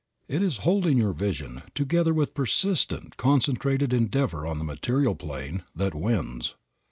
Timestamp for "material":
4.63-5.13